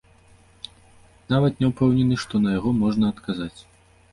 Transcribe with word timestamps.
Нават 1.35 1.53
не 1.65 1.71
ўпэўнены, 1.73 2.15
што 2.27 2.43
на 2.47 2.57
яго 2.59 2.69
можна 2.83 3.05
адказаць. 3.15 3.55